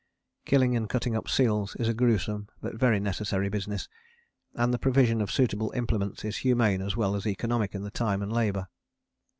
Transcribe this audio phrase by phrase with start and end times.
[0.45, 3.87] Killing and cutting up seals is a gruesome but very necessary business,
[4.55, 8.33] and the provision of suitable implements is humane as well as economic in time and
[8.33, 8.67] labour.